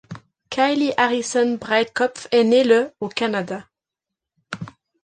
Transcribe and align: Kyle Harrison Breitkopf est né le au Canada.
Kyle 0.49 0.95
Harrison 0.97 1.57
Breitkopf 1.59 2.27
est 2.31 2.43
né 2.43 2.63
le 2.63 2.91
au 3.01 3.07
Canada. 3.07 3.67